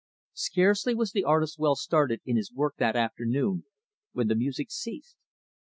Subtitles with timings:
[0.33, 3.65] Scarcely was the artist well started in his work, that afternoon,
[4.13, 5.15] when the music ceased.